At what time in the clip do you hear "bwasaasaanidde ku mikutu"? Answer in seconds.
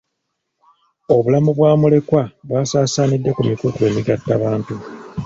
2.47-3.79